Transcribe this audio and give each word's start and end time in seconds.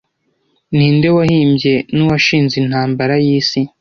Ninde 0.75 1.07
wahimbye 1.17 1.73
nuwashinze 1.95 2.53
intambara 2.63 3.13
y'isi 3.25 3.59